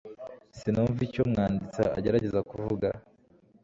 [0.57, 2.87] sinumva icyo umwanditsi agerageza kuvuga